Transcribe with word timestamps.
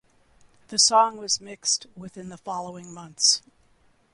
The 0.69 0.79
song 0.79 1.17
was 1.19 1.39
mixed 1.39 1.85
within 1.95 2.29
the 2.29 2.37
following 2.39 2.91
months. 2.91 3.43